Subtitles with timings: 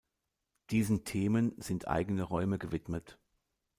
[0.71, 3.19] Diesen Themen sind eigene Räume gewidmet.